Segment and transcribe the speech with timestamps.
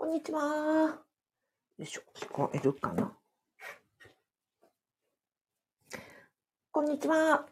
[0.00, 0.40] こんにちは。
[0.40, 0.94] よ
[1.80, 3.12] いしょ、聞こえるかな？
[6.70, 7.46] こんにちは。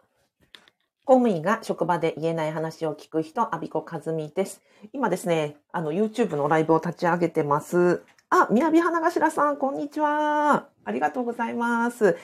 [1.04, 4.62] 公務員が職場で言えない話を聞く人、阿比子和美です。
[4.93, 8.04] 今ですね、あの、YouTube のライブを立ち上げてます。
[8.31, 10.69] あ、みやび花頭さん、こんにちは。
[10.85, 12.17] ありがとうございます。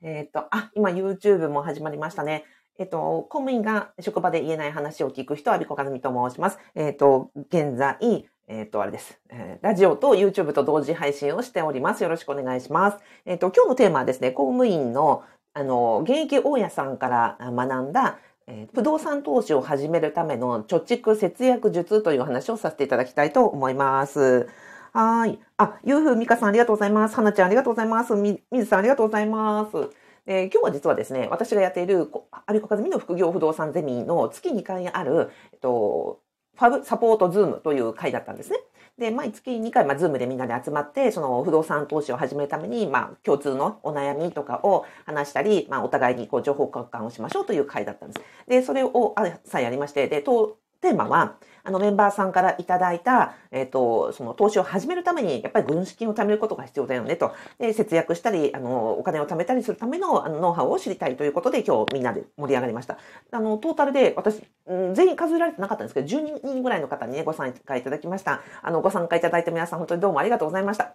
[0.00, 2.44] えっ、ー、と、あ、今 YouTube も始まりましたね。
[2.78, 6.60] えっ、と、公務員が職場で言えない話を聞く人、阿比子和美と申します。
[6.76, 9.64] えっ、と、現在、えっ、と、あれです、えー。
[9.64, 12.02] ラジオと YouTube と同時配信をしております。
[12.02, 12.98] よろしくお願いします。
[13.24, 24.48] えっ、と、今日のテーマはですね、公務員の、あの、現役大家さんから学んだ、えー、不動産投資を始めるための貯蓄節約術という話をさせていただきたいと思います。
[24.92, 25.40] はい。
[25.56, 27.16] あ、ゆうふみかさんありがとうございます。
[27.16, 28.14] はなちゃんありがとうございます。
[28.14, 29.90] み、みずさんありがとうございます。
[30.26, 32.10] えー、今日は実はですね、私がやっている、
[32.46, 36.20] アビコカズミの副業不動産ゼミの月2回ある、えっと、
[36.56, 38.58] ファブサポートズームという会だったんですね。
[38.98, 48.20] で、毎月2回、まあ、ズームでみんなで集まって、その不動産投資を始めるために、まあ、共通のお悩みとかを話したり、まあ、お互いにこう情報交換をしましょうという会だったんです。
[48.48, 49.14] で、それを
[49.44, 57.34] 朝やりまして、で、とテーマは、あのメンバーさんからいただいた、えっ、ー、と、その投資を始めるために、やっぱり軍資金を貯めることが必要だよねと。
[57.58, 62.98] で、節約したり、あの、お金を貯めたりするための、あの、ノウハウを知りたいということで、今日みんなで盛り上がりました。
[63.32, 68.42] あの、トータルで、私、うん、全員数えられてなかったんですけど、12人ぐらいの方にね、ご参加いただきました。
[68.62, 70.94] あの、ご参加いただいた皆さん、本当にどうもありがとうございました。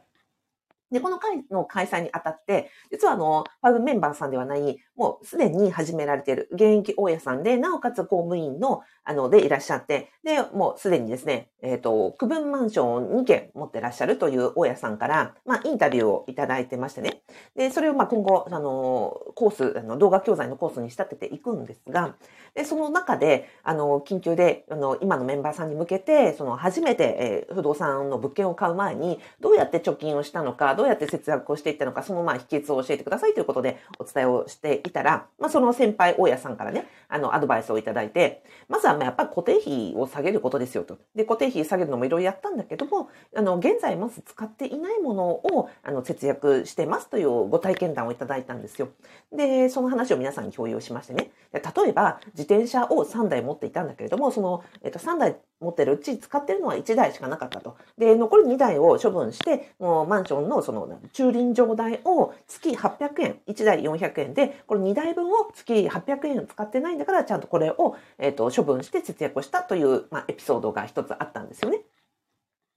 [0.92, 17.24] で、この会の開催にあたって、実はあの、ファイブメンバーさんではない、もうすでに始められている現役大家さんで、なおかつ公務員の、あの、でいらっしゃって、で、もうすでにですね、えっ、ー、と、区分マンションを2軒持ってらっしゃるという大家さんから、まあ、インタビューをいただいてましてね。
[17.56, 22.14] で、それをまあ今後、あの、コース、あの動画教材のコースに仕立てていくんですが、
[22.54, 40.98] で、その中で、あの、緊急で、あの、今のメンバーさんに向けて、その、初めて、えー、不動産の物件を買う前に、どうやって貯金をしたのか、どうやって節約をしていったのか、その、まあ、秘訣を教えてくださいということでお伝えをしていたら、まあ、その先輩、大家さんからね、あの、アドバイスをいただいて、まずは、ま、やっぱ固定費を下げることですよと。
[41.16, 48.90] で、固定費下げるのもいろいろやったんだけども、あの、現在まず使っていないものを、あの、節約してますというご体験談をいただいたんですよ。
[49.32, 51.32] で、その話を皆さんに共有しましてね。
[51.54, 57.78] 例えば、自転車を3台持っていたんだけれども、その、えっと、3台持ってるうち使ってるのは1台しかなかったと。
[57.98, 71.82] で、残り2台を処分して、もうマンションのその駐輪場代を月800円、1台400円で、これ2台分を月800円使ってないんだから、ちゃんとこれを、えっと、処分して節約をしたという、まあ、エピソードが一つあったんですよね。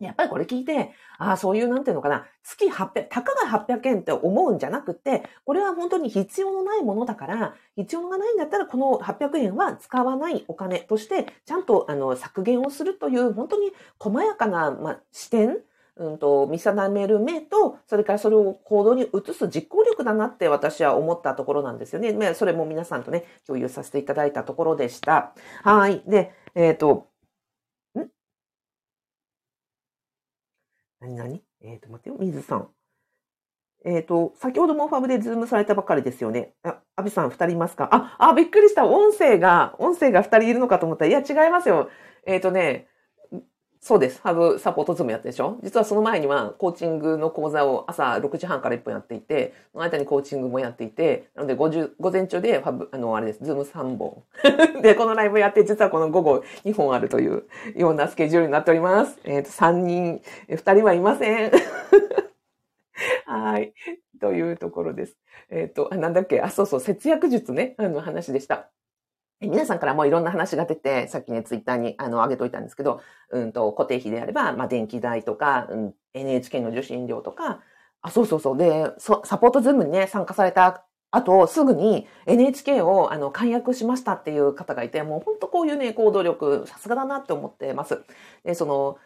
[0.06, 15.58] やっぱりこれ聞いて、ああ、そういう、なんていうのかな、月800、たかが800円って思うんじゃなくて、これは本当に必要のないものだから、必要がないんだったら、この800円は使わないお金として、ちゃんとあの削減をするという、本当に細やかな、まあ、視点、
[15.96, 22.34] うんと、見定める目と、それからそれを行動に移す実行力だなって私は思ったところなんですよね。
[22.34, 25.32] それも皆さんとね、共有させていただいたところでした。
[25.62, 26.02] はい。
[26.06, 27.06] で、えっ、ー、と、
[31.04, 31.42] 何何？
[31.60, 32.68] えっ、ー、と、待ってよ、水さん。
[33.84, 36.54] えっ、ー、と、先ほどもハブでズームされたばかりですよね。
[36.62, 37.88] あ、アビさん二人いますか？
[37.92, 38.86] あ、あ、びっくりした。
[38.86, 41.90] 音声が、音声が二人いるのかと思ったら、いや、違いますよ。
[42.26, 42.88] えっ、ー、とね、
[43.86, 44.18] そうです。
[44.22, 45.58] ハブサポートズームやってでしょ？
[45.62, 51.68] 実はその前にはコーチングの講座を朝6時半から1本やっていて、その間にコーチングもやっていて、なので午
[52.10, 53.44] 前中でファブ、あの、あれです。
[53.44, 54.22] ズーム3本。
[54.80, 57.44] で、このライブやって、実はこの午後2本あるという
[57.76, 59.18] ようなスケジュールになっております。
[59.24, 61.52] えっ、ー、と、3人、2人はいません。
[63.28, 63.74] はい。
[64.18, 65.18] というところです。
[65.50, 66.40] えっ、ー、と、なんだっけ？
[66.40, 68.70] あ、そうそう、節約術ね、あの話でした。
[69.40, 73.00] 皆さんからもいろんな話が出て、さっきね、ツイッターにあの上げといたんですけど、
[73.30, 77.60] うんと、固定費であれば、まあ、電気代とか、うん、NHK の受信料とか、
[78.00, 78.56] あ、そうそうそう。
[78.58, 88.02] で、そサポートズームにね、参加された後、すぐに NHK をあの解約しましたっていう方がいて、もう本当こういうね、行動力、さすがだなって思ってます。
[88.44, 88.98] で、その、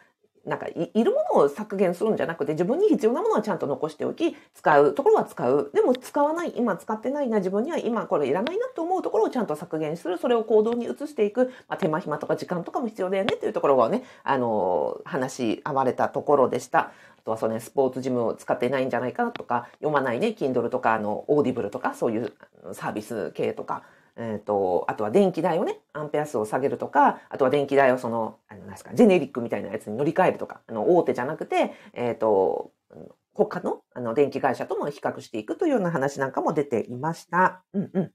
[0.49, 5.71] なんかい、るものを削減するんじゃなくて、自分に必要なものはちゃんと残しておき、使うところは使う。
[5.75, 10.19] でも使わない、今使ってないな、自分には今これいらないなと思うところをちゃんと削減する。
[10.19, 11.53] それを行動に移していく。
[11.69, 16.79] まあ、手間暇とか時間とかも必要だよねというところをね、あの、話し合われたところでした。
[16.81, 16.93] あ
[17.25, 22.33] とはその、スポーツジムを使ってないんじゃないかとか、読まないね、Kindle とか、あの、オーディブルとか、そういう
[22.73, 23.83] サービス系とか、
[24.19, 32.73] えっ、ー、と、あとは電気代をね、アンペア数を下げるとか、あとは電気代をその、あの、なんですか、ジェネリックみたいなやつに乗り換えるとか、あの、大手じゃなくて、えっ、ー、と、
[33.35, 37.62] 他の、あの、電気会社とも比較していくというような話なんかも出ていました。
[37.73, 38.12] うんうん。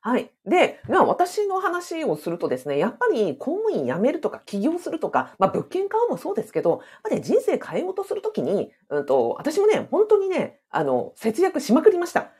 [0.00, 0.30] はい。
[0.46, 12.30] で、まあ私の話をするとですね、やっぱり公務員辞めるとか起業するとか、まあ物件買うもそうですけど、まあね、人生変えようとするときに、うんと、私もね、本当にね、あの、節約しまくりました。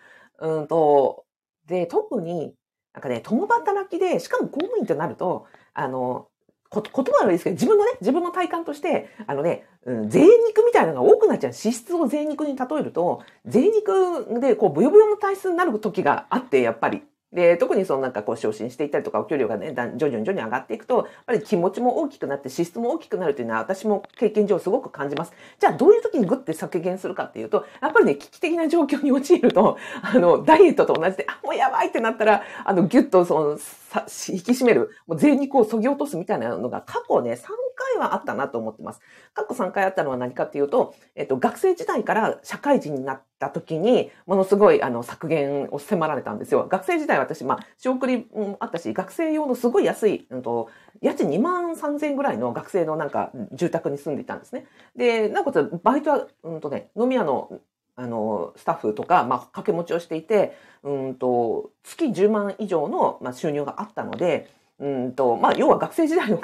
[0.40, 1.24] うんと、
[1.68, 2.54] で、特に、
[2.94, 6.28] なんかね、共働きで、しかも公務員となると、あの、
[6.70, 11.52] こ言葉悪いですけど、自分のね、自分の体感として、あのね、うん、税肉みたいなのが多くなっちゃう。
[11.52, 17.02] 脂質を贅肉に例えると、贅肉でこう、ブヨブヨの体質になる時があって、やっぱり。
[17.32, 25.32] で、特にそのなんかこう昇進していったりとか、お給料がね、徐々に徐々に上がっていくと、やっぱり気持ちも大きくなって、支出も大きくなるというのは私も経験上すごく感じます。
[25.58, 37.36] じゃあどういう時にグッて削減するかっていうと、やっぱりね、危機的な状況に陥ると、 あの、ダイエットと同じで、あ、もうやばいってなったら、あの、ギュッとその、さ引き締める、もう税肉を削ぎ落とすみたいなのが過去ね、3
[37.74, 39.00] 回はあったなと思ってます。
[39.34, 46.66] 過去3回あったのは何かっていうと、えっと、学生時代から社会人になってた時に、ものすごい、あの、削減を迫られたんですよ。
[46.68, 50.68] 学生時代私、まあ、仕送りもあったし、学生用のすごい安い、うんと、
[51.00, 54.66] 家賃2万3000円ぐらいの学生のなんか、住宅に住んでいたんですね。
[54.96, 57.60] で、なおかつ、バイトは、うんとね、飲み屋の
[58.00, 64.48] あの、スタッフとか、まあ、掛け持ちをしていて、うんと、月10万以上の、まあ、収入があったので、
[64.78, 66.40] うんと、まあ、要は学生時代の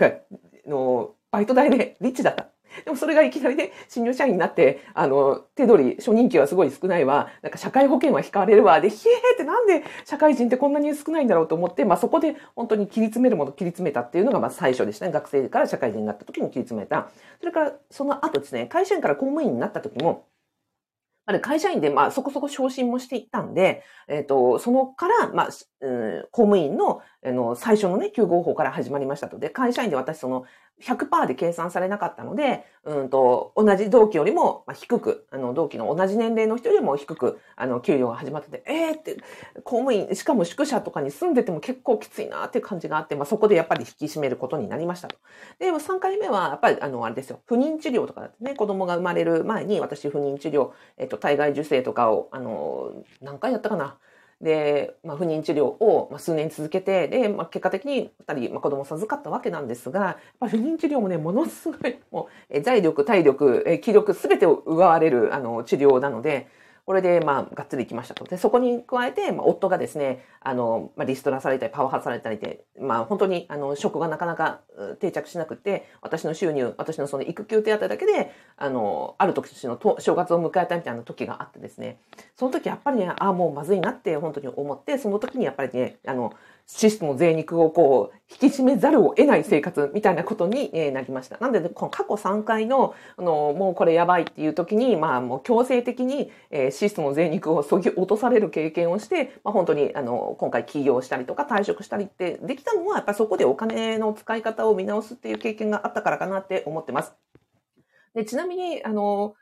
[0.67, 2.49] のバイト代でリッチだった。
[2.85, 15.12] でもそれがいきなりね、新入社員になって、あの、手取り、初任給はすごい少ないわ、なんか社会保険は引かれるわ、で、ひえーってなんで社会人ってこんなに少ないんだろうと思って、まあそこで本当に切り詰めるもの切り詰めたっていうのがまあ最初でしたね。
[15.12, 17.09] 学生から社会人になった時に切り詰めた。
[17.41, 20.26] それからその後ですね、会社員から公務員になった時も、
[21.26, 25.49] あれ会社員で、まあ、そこそこ昇進もしていったんで、えっ、ー、と、そのから、まあ、
[25.81, 29.38] うん、公務員の、あの、最初のね、9号法から始まりましたと。
[29.38, 30.44] で、会社員で私、その、
[30.82, 39.17] 100%で計算されなかったので、うんと、同じ同期よりも低く、あの、同期の同じ年齢の人よりも低く、あの、給料が始まってて、えーって、
[39.62, 45.17] 公務員、しかも宿舎とかに住んでても結構きついなっていう感じがあって、まあ、そこでやっぱり引き締めることになりましたと。
[45.59, 53.97] で、3回目は、やっぱり、あの、あれですよ、不妊治療とかだってね、子供が生まれる前に、私不妊治療、えっと、体外受精とかを、あの、何回やったかな
[54.41, 66.49] で、まあ、不妊治療を、数年続けて、で、まあ、結果的に2人、まあ、子供を授かったわけなんですが、不妊治療もね、ものすごい、もう、財力、体力、気力、すべてを奪われる、あの、治療なので、
[66.87, 68.25] これで、まあ、がっつり行きましたと。
[68.25, 74.61] で、そこに加えて、まあ、夫がですね、あの、まあ、リストラされたり、パワハラされたりで、まあ、本当に、あの、職がなかなか
[75.01, 81.99] 定着しなくて、私の収入、私のその育休手当だけで、あの、ある時のと正月を迎えたみたいな時があってですね、
[82.37, 86.35] その時やっぱりね、ああ、もうまずいなって本当に思って、その時にやっぱりね、あの、
[86.66, 91.37] システム税肉をこう、引き締めざるを得ない生活みたいなことになりました。
[91.38, 107.12] なんで、ね、この過去3回の、あの、もうこれやばいっていう時に、まあもう強制的に、えー、システム税肉をそぎ落とされる経験をして、まあ本当に、あの、今回起業したりとか退職したりってできたのは、やっぱそこでお金の使い方を見直すっていう経験があったからかなって思ってます。
[108.14, 109.34] で、ちなみに、あの、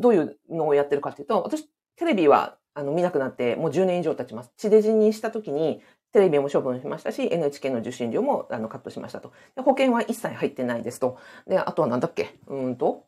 [0.00, 4.52] どういうのをやってるかっていうと、私、テレビはあの見なくなってもう10年以上経ちます。
[4.56, 5.80] 地デジにした時に
[6.14, 9.32] テレビも処分しましたし、NHK の受信料もあのカットしましたと。
[9.56, 11.18] 保険は一切入ってないですと。
[11.46, 12.36] で、あとはなんだっけ？
[12.46, 13.04] うんと、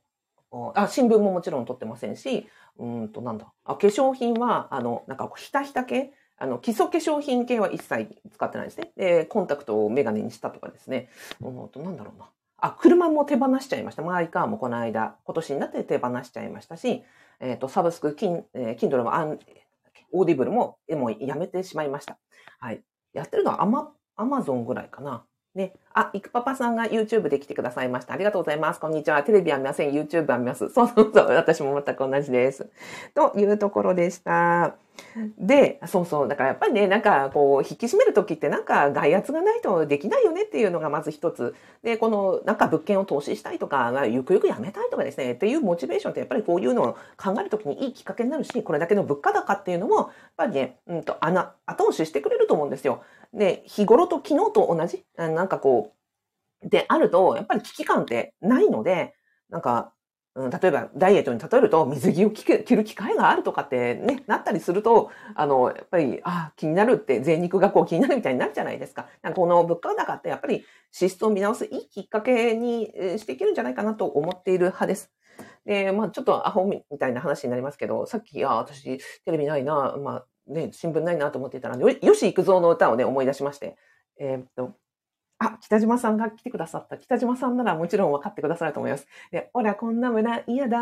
[0.75, 2.49] あ、新聞ももちろん取ってませんし、
[2.79, 3.47] うんと、なんだ？
[3.65, 6.13] あ、化粧品は、あの、なんか、ひたひた系？
[6.37, 8.91] あの、基礎化粧品系は一切使ってないですね。
[8.97, 11.09] で、コンタクトをメガネにしたとかですね。
[11.41, 12.29] うんと、なんだろうな。
[12.59, 14.03] あ、車も手放しちゃいました。
[14.03, 17.05] マイカーもこの間、今年になって手放しちゃいましたし、
[17.39, 19.39] えっ、ー、と、サブスク、キン、えー、Kindle もアン、
[20.13, 22.19] オーディブルも、もうやめてしまいました。
[22.59, 22.83] はい。
[23.17, 25.25] やってるのはアマ、アマゾンぐらいかな。
[25.55, 25.73] ね。
[25.95, 28.13] あ、いくパパさんが YouTube で来てくださいました。
[28.13, 28.81] ありがとうございます。
[28.81, 29.23] こんにちは。
[29.23, 29.91] テレビは見ません。
[29.91, 30.69] YouTube は見ます。
[30.69, 31.27] そうそうそう。
[31.29, 32.69] 私も全く同じです。
[33.15, 34.77] というところでした。
[35.39, 36.29] で、そうそう。
[36.29, 41.55] だからやっぱりね、なんかこう、引き締めるときってなんか外圧がないとできないよねっていうのがまず一つ。
[41.83, 53.03] で、このなんか物件を投資したいとか、ゆくゆくやめたいとかですね、っていうモチベーションってやっぱりこういうのを考えるときにいいきっかけになるし、これだけの物価高っていうのも、やっぱりね、うんと、穴、後押ししてくれると思うんですよ。
[53.33, 55.93] で、日頃と昨日と同じ、なんかこ
[56.65, 59.15] う、であると、やっぱり危機感ってないので、
[59.51, 59.93] なんか、
[60.37, 69.09] うん、例えばダイエットに例えると水着を着る機会があるとかってね、なったりすると、あの、やっぱり、あ、気になるって、税肉がこう気になるみたいになるじゃないですか。
[69.23, 75.11] かこの物価高ってやっぱり支出を見直すいいきっかけにしていけるんじゃないかなと思っている派です。
[75.65, 83.77] で、まあちょっとアホみたいな話になりますけど、さっき、あ私テレビないな、まあね、新聞ないなと思っていたら、よし行くぞの歌をね、思い出しまして、
[84.19, 84.77] えー、っと、
[85.39, 86.97] あ、北島さんが来てくださった。
[86.97, 89.07] 北島さんならもちろん分かってくださると思います。
[89.31, 90.81] で、おら、こんな村嫌だ。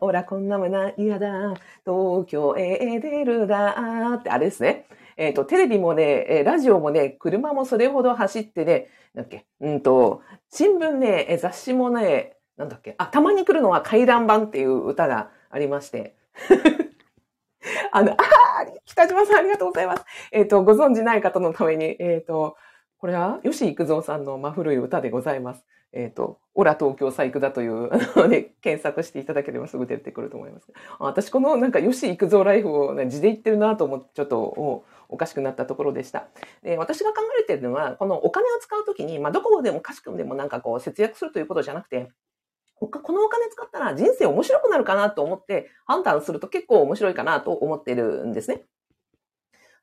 [0.00, 1.54] おら、こんな村嫌だ。
[1.84, 3.74] 東京へ出るだ。
[4.14, 4.86] ってあれですね。
[5.18, 16.16] えっ、ー、と、テレビもね、ラジオもね、車もそれほど走ってね、なんだっけ、うんと、新聞ね、雑誌もね、なんだっけ、あ、たまに来るのは回覧版っていう歌がありまして。
[17.92, 18.16] あの、あ
[18.86, 20.04] 北島さんありがとうございます。
[20.32, 22.56] えっ、ー、と、ご存知ない方のために、えっ、ー、と、
[23.00, 25.64] これは吉幾三さんの真古い歌でございます。
[25.92, 27.88] えっ、ー、と、オラ東京細工だという、
[28.28, 30.70] ね、検索していただければすぐ出てくると思います。
[30.98, 36.28] 私このなんか吉幾三ライフを、ね、字で言ってるなと思って、ちょっとおおかしくなったところでした。
[36.62, 42.10] で私が考えているのは、このお金を使うときに、まあ、どこでもかしくでもなんかこう節約するということじゃなくて、
[42.74, 48.66] このお金使ったら人生面白くなるかなと思って判断すると結構面白いかなと思ってるんですね。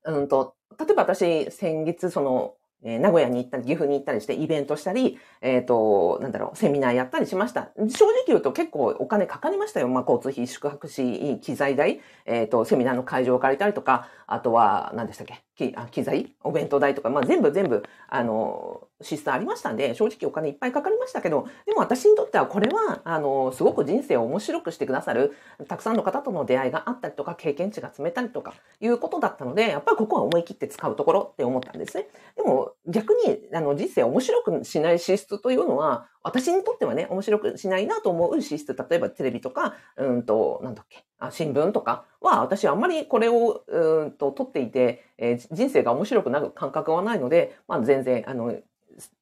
[0.06, 7.72] うんと、例えば私、先月、その、え、名古屋に行ったり、岐阜に行ったりしてイベントしたり、えっ、ー、と、なんだろう、セミナーやったりしました。
[7.78, 9.88] 正直言うと結構お金かかりましたよ。
[9.88, 15.47] まあ、交通費、宿泊費、機材代、えっ、ー、と、セミナーの会場を借りたりとか、あとは、何でしたっけ？
[15.58, 16.34] 機あ機材？
[16.44, 25.36] お弁当代とか、まあ、全部全部、あの、支出ありましたんで、正直お金いっぱいかかりましたけど、でも私にとってはこれは、あの、すごく人生を面白くしてくださる、
[25.68, 32.08] たくさんの方との出会いがあったりとか、経験値が積めたりとか、いうことだったので、やっぱりここは思い切って使うところって思ったんですね。
[32.36, 48.54] でも、逆に、あの、人生を面白くしない支出というのは、私にとってはね、面白くしないなと思う資質、例えばテレビとか、うんと、なんだっけ、あ新聞とかは、私はあんまりこれを、うんと、撮っていて、えー、人生が面白くなる感覚はないので、まあ全然、あの、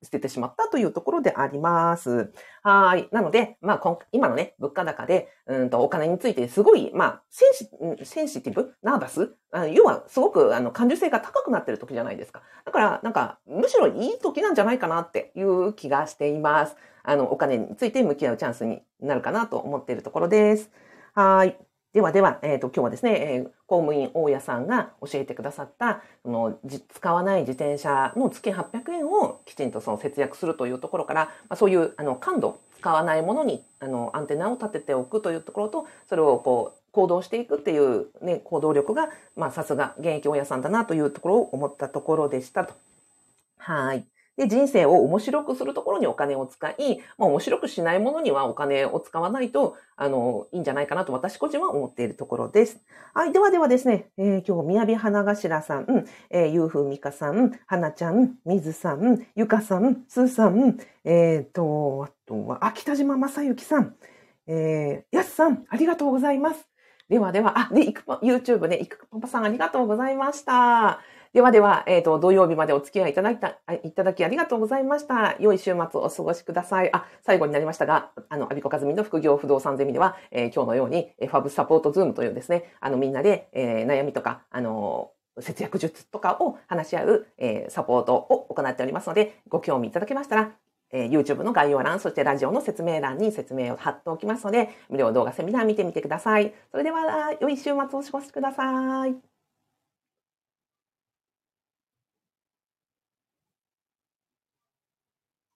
[0.04, 2.32] 捨ててしまったというところであります。
[2.64, 3.08] はい。
[3.12, 12.42] なので、まあ、今のね、物価高で、うんと、お金についてすごい、まあ、センシセンシティブナーバスあ要は、すごく、あの、感受性が高くなってる時じゃないですか。
[12.66, 16.76] だから、なんか、むしろいい時なんじゃないかなっていう気がしています。
[17.04, 20.72] あの、お金について向き合うチャンスになるかなと思っているところです。
[21.14, 21.58] はい。
[21.96, 26.60] ではでは、えっ、ー、と、今日はですね、えー、公務員大家さんが教えてくださった、その、
[26.94, 39.10] 使わない自転車の月800円をきちんとその節約するというところから、まあ、そういう、あの、感度、使わないものに、あの、アンテナを立てておくというところと、それをこう、行動していくっていうね、行動力が、
[39.52, 42.74] さすが現役大家さんだなというところを思ったところでしたと。
[43.58, 44.06] はい。
[44.38, 52.80] で、人生を面白くするところにお金を使い、まあ、面白くしないものにはお金を使わないと、あの、いいんじゃないかなと私個人は思っているところです。
[53.14, 53.32] はい。
[53.32, 63.96] ではではですね、えー、今日、みやび花頭さん、えー、ゆうふうみかさん、はなちゃん、みずさん、ゆかさん、すーさん、えっ、ー、と、あとは、あ、北島正幸さん、
[64.48, 66.68] えー、やすさん、ありがとうございます。
[67.08, 71.02] ではでは、あ、で、いく YouTube ね、いくパパさんありがとうございました。
[71.36, 75.36] ではでは、えっ、ー、と、土曜日までお付き合いいただいた、いただきありがとうございました。
[75.38, 76.90] 良い週末をお過ごしください。
[76.94, 85.12] あ、最後になりましたが、あの、アビコカズミの副業不動産ゼミでは、えー、今日のように、ファブサポートズームというですね、あの、みんなで、えー、悩みとか、あの、
[85.42, 90.52] 節約術とかを話し合う、えー、サポートを行っておりますので、ご興味いただけましたら、
[90.92, 96.54] えー、YouTube の概要欄、そしてラジオの説明欄に説明を貼っておきますので、無料動画セミナー見てみてください。
[96.72, 99.35] それでは、良い週末をお過ごしください。